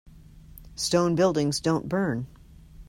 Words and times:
Stone 0.73 1.13
buildings 1.13 1.59
don't 1.59 1.87
burn. 1.87 2.25